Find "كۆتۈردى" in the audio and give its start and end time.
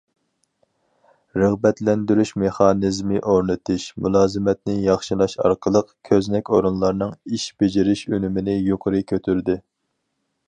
9.13-9.59